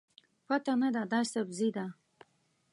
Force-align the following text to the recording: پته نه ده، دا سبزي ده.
پته 0.47 0.73
نه 0.81 0.89
ده، 0.95 1.03
دا 1.11 1.21
سبزي 1.33 1.69
ده. 1.77 1.85